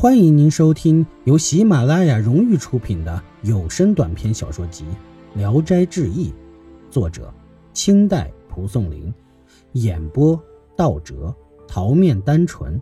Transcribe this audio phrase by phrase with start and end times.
[0.00, 4.82] 欢迎您收听由喜马拉雅荣誉出品的有声短篇小说集
[5.38, 6.30] 《聊斋志异》，
[6.90, 7.30] 作者
[7.74, 9.12] 清代蒲松龄，
[9.72, 10.42] 演播
[10.74, 11.36] 道哲、
[11.68, 12.80] 桃面单纯，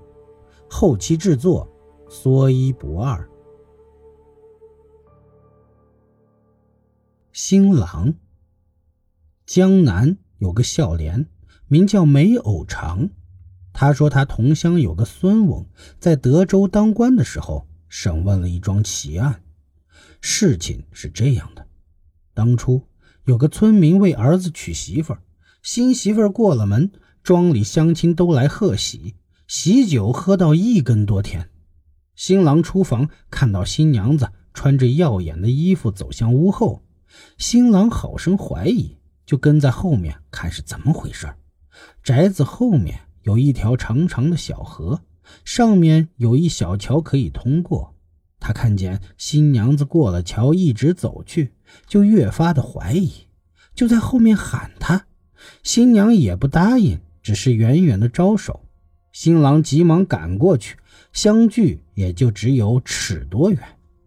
[0.71, 1.69] 后期制作
[2.09, 3.29] 说一不二。
[7.33, 8.15] 新郎。
[9.45, 11.27] 江南有个孝廉，
[11.67, 13.11] 名叫梅藕长。
[13.81, 15.65] 他说，他同乡有个孙翁，
[16.01, 19.41] 在德州当官的时候，审问了一桩奇案。
[20.21, 21.65] 事情是这样的：
[22.35, 22.83] 当初
[23.25, 25.23] 有个村民为儿子娶媳妇儿，
[25.63, 26.91] 新媳妇儿过了门，
[27.23, 29.15] 庄里乡亲都来贺喜，
[29.47, 31.49] 喜酒喝到一更多天。
[32.17, 36.83] 新郎出房，看到新娘子穿着耀眼的衣服走向屋后，
[37.37, 41.33] 新郎好生怀疑，就跟在后面看是怎么回事。
[42.03, 43.03] 宅子后面。
[43.29, 45.03] 有一条长长的小河，
[45.45, 47.95] 上面有一小桥可以通过。
[48.41, 51.53] 他看见新娘子过了桥，一直走去，
[51.87, 53.13] 就越发的怀疑，
[53.75, 55.05] 就在后面喊他。
[55.63, 58.65] 新娘也不答应，只是远远的招手。
[59.13, 60.79] 新郎急忙赶过去，
[61.13, 63.61] 相距也就只有尺多远，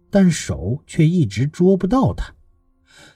[0.09, 2.33] 但手却一直捉不到他。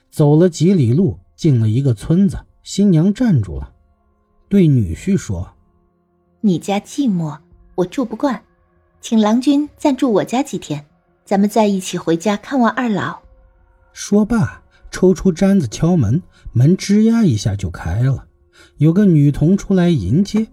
[0.08, 3.74] 走了几里路，进了一个村子，新娘站住了，
[4.48, 5.52] 对女婿说。
[6.46, 7.36] 你家寂寞，
[7.74, 8.40] 我住不惯，
[9.00, 10.86] 请郎君暂住我家几天，
[11.24, 13.18] 咱们再一起回家看望二老。
[13.92, 18.26] 说罢，抽出簪子敲门，门吱呀一下就开了，
[18.76, 20.46] 有个女童出来迎接。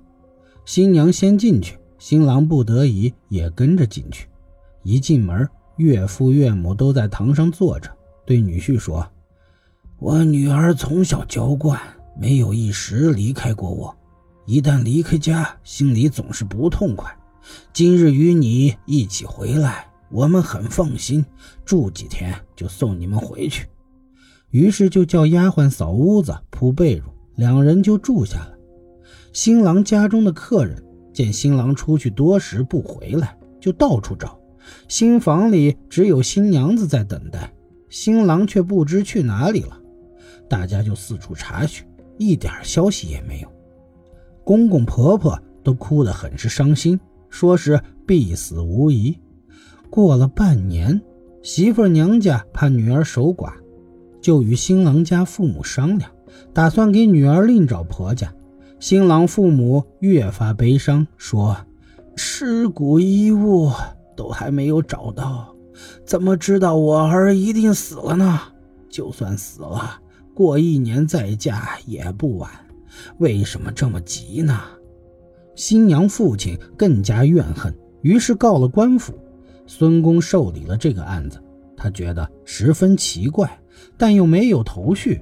[0.65, 4.27] 新娘先进去，新郎不得已也跟着进去。
[4.81, 7.87] 一进门，岳父岳母都在堂上坐着，
[8.25, 9.07] 对女婿说
[10.01, 11.79] ：“我女儿从小娇惯，
[12.19, 13.95] 没有一时离开过我。”
[14.45, 17.09] 一旦离开家，心里总是不痛快。
[17.71, 21.25] 今日与你一起回来，我们很放心，
[21.63, 23.67] 住几天就送你们回去。
[24.49, 27.03] 于是就叫丫鬟扫屋子、铺被褥，
[27.35, 28.53] 两人就住下了。
[29.31, 30.83] 新郎家中的客人
[31.13, 34.37] 见新郎出去多时不回来，就到处找。
[34.87, 37.51] 新房里只有新娘子在等待，
[37.89, 39.79] 新郎却不知去哪里了。
[40.49, 41.85] 大家就四处查询，
[42.17, 43.51] 一点消息也没有。
[44.43, 46.99] 公公婆婆都哭得很是伤心，
[47.29, 49.17] 说是必死无疑。
[49.89, 51.01] 过了半年，
[51.41, 53.53] 媳妇娘家怕女儿守寡，
[54.21, 56.11] 就与新郎家父母商量，
[56.51, 58.33] 打算给女儿另找婆家。
[58.79, 61.55] 新郎父母越发悲伤，说
[62.17, 63.71] ：“尸骨衣物
[64.15, 65.55] 都还没有找到，
[66.05, 68.41] 怎么知道我儿一定死了呢？
[68.89, 70.01] 就算死了，
[70.33, 72.49] 过一年再嫁也不晚。”
[73.17, 74.59] 为什么这么急呢？
[75.55, 79.13] 新娘父亲更加怨恨，于是告了官府。
[79.65, 81.41] 孙公受理了这个案子，
[81.77, 83.59] 他觉得十分奇怪，
[83.97, 85.21] 但又没有头绪，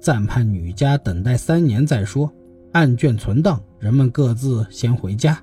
[0.00, 2.32] 暂判女家等待三年再说。
[2.72, 5.42] 案卷存档，人们各自先回家。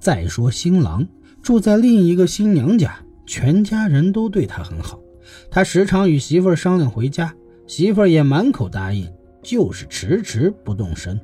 [0.00, 1.06] 再说新郎
[1.42, 4.98] 住在另一个新娘家，全家人都对他很好，
[5.50, 7.34] 他时常与媳妇商量回家，
[7.66, 9.08] 媳妇也满口答应。
[9.48, 11.18] 就是迟迟不动身，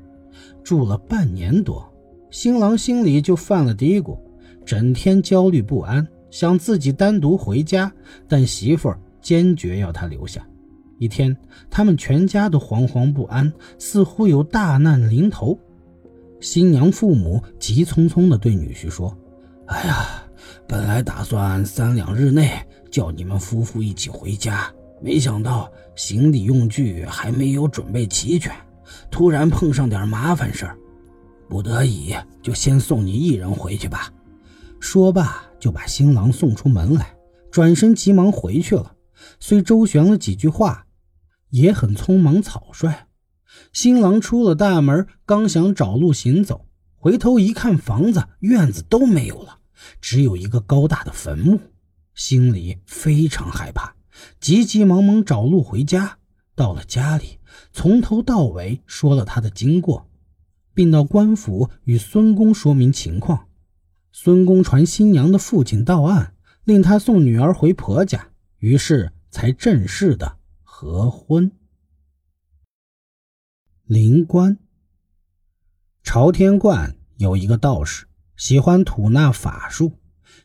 [0.63, 1.87] 住了半年多，
[2.31, 4.19] 新郎心里就犯了嘀咕，
[4.65, 7.93] 整天焦虑不安，想自己单独回家，
[8.27, 10.43] 但媳妇儿坚决要他留下。
[10.99, 11.37] 一天，
[11.69, 15.59] 他们全家都惶惶不安，似乎有大难临头。
[16.41, 19.15] 新娘父母急匆匆地对女婿说
[19.69, 20.25] ：“哎呀，
[20.67, 22.51] 本来打算三两日内
[22.91, 28.55] 叫你们夫妇一起回家。”没想到行李用具还没有准备齐全，
[29.11, 30.77] 突然碰上点麻烦事儿，
[31.49, 34.13] 不得已就先送你一人回去吧。
[34.81, 37.15] 说罢，就把新郎送出门来，
[37.51, 38.95] 转身急忙回去了。
[39.41, 40.87] 虽周旋了几句话，
[41.51, 43.09] 也很匆忙草率。
[43.73, 46.67] 新郎出了大门，刚想找路行走，
[46.97, 49.59] 回头一看，房子院子都没有了，
[50.01, 51.61] 只有一个高大的坟墓，
[52.15, 53.95] 心里非常害怕。
[54.41, 56.19] 急急忙忙找路回家，
[56.55, 57.39] 到了家里，
[57.73, 60.09] 从头到尾说了他的经过，
[60.73, 63.49] 并到官府与孙公说明情况。
[64.13, 68.29] 孙公传新娘的父亲到案，令他送女儿回婆家，
[68.59, 71.51] 于是才正式的合婚。
[73.85, 74.59] 灵官
[76.03, 78.07] 朝天观有一个道士，
[78.37, 79.99] 喜欢吐纳法术，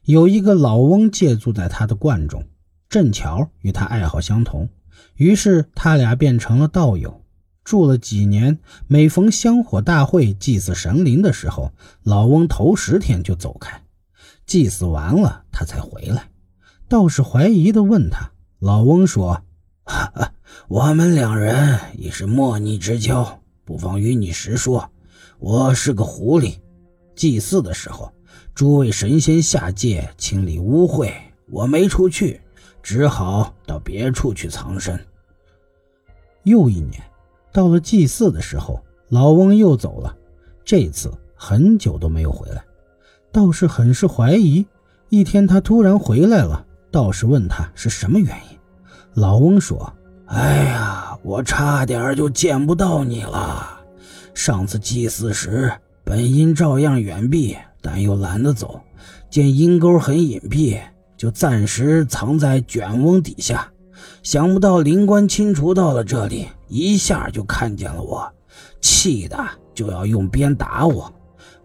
[0.03, 2.43] 有一个老翁借住在他的观中。
[2.89, 4.67] 正巧与他爱好相同，
[5.15, 7.21] 于是他俩变成了道友。
[7.63, 8.57] 住了几年，
[8.87, 11.71] 每逢香火大会、祭祀神灵的时候，
[12.01, 13.83] 老翁头十天就走开。
[14.47, 16.31] 祭祀完了，他才回来。
[16.87, 19.43] 道士怀疑的问他：“老翁说，
[20.67, 24.89] 我们两人已是莫逆之交，不妨与你实说。
[25.37, 26.57] 我是个狐狸，
[27.15, 28.11] 祭祀的时候，
[28.55, 31.13] 诸位神仙下界清理污秽，
[31.51, 32.41] 我没出去，
[32.81, 34.99] 只好到别处去藏身。
[36.43, 37.01] 又一年，
[37.51, 40.15] 到了祭祀的时候，老翁又走了，
[40.63, 42.63] 这次很久都没有回来。
[43.31, 44.65] 道士很是怀疑。
[45.09, 46.65] 一天，他突然回来了。
[46.91, 48.57] 道士问他是什么原因，
[49.13, 49.91] 老翁说
[50.25, 53.79] ：“哎呀，我差点就见不到你了。
[54.33, 55.71] 上次祭祀时，
[56.03, 58.79] 本应照样远避，但又懒得走。
[59.29, 60.79] 见阴沟很隐蔽，
[61.19, 63.69] 就暂时藏在卷翁底下。
[64.23, 68.31] 想不到灵官清除到了这里，一下就看见了我，
[68.79, 69.37] 气的
[69.73, 71.13] 就要用鞭打我。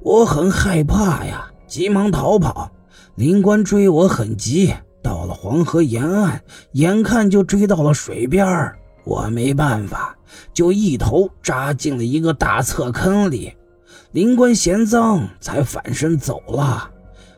[0.01, 2.69] 我很害怕呀，急忙逃跑。
[3.15, 4.75] 灵官追我很急。”
[5.05, 6.43] 到了黄河沿岸，
[6.73, 8.73] 眼看就追到了水边
[9.05, 10.17] 我没办法，
[10.55, 13.53] 就一头扎进了一个大侧坑里。
[14.13, 16.91] 灵官嫌脏，才反身走了。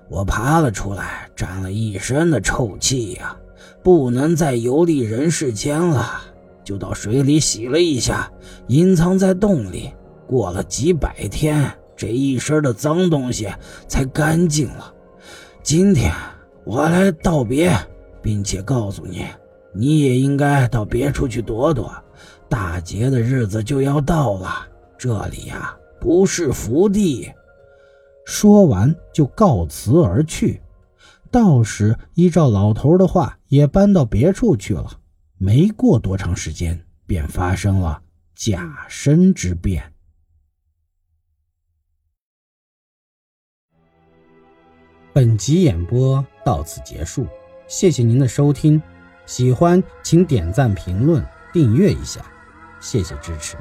[0.08, 3.36] 我爬了出来，沾了一身的臭气呀，
[3.82, 6.20] 不能再游历人世间了，
[6.64, 8.30] 就到水里洗了一下，
[8.68, 9.92] 隐藏在洞里。
[10.26, 13.48] 过了几百天，这一身的脏东西
[13.86, 14.92] 才干净了。
[15.62, 16.12] 今天。
[16.64, 17.72] 我来道别，
[18.20, 19.24] 并且告诉你，
[19.72, 21.94] 你也应该到别处去躲躲。
[22.48, 24.66] 大劫的日子就要到了，
[24.98, 27.30] 这里呀不是福地。
[28.26, 30.60] 说完就告辞而去。
[31.30, 35.00] 道士依照老头的话，也搬到别处去了。
[35.38, 38.02] 没过多长时间，便发生了
[38.34, 39.92] 假身之变。
[45.12, 47.26] 本集演播到此结束，
[47.68, 48.82] 谢谢您的收听，
[49.24, 52.24] 喜欢请点赞、评论、订阅一下，
[52.80, 53.56] 谢谢支持。